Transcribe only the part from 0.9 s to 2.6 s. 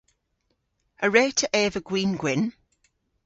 A wre'ta eva gwin gwynn?